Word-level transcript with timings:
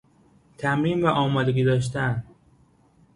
تمرین 0.57 1.03
و 1.05 1.07
آمادگی 1.07 1.63
داشتن 1.63 2.23